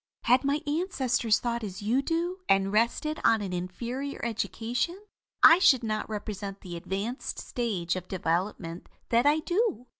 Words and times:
"Had 0.23 0.43
my 0.43 0.61
ancestors 0.65 1.39
thought 1.39 1.63
as 1.63 1.83
you 1.83 2.01
do, 2.01 2.39
and 2.49 2.73
rested 2.73 3.19
on 3.23 3.39
an 3.43 3.53
inferior 3.53 4.19
education, 4.25 4.99
I 5.43 5.59
should 5.59 5.83
not 5.83 6.09
represent 6.09 6.61
the 6.61 6.75
advanced 6.75 7.37
stage 7.37 7.95
of 7.95 8.07
development 8.07 8.89
that 9.09 9.27
I 9.27 9.41
do. 9.41 9.85